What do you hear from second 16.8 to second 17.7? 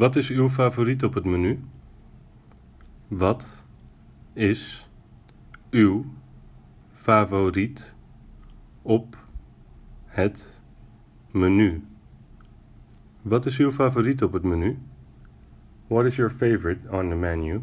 on the menu?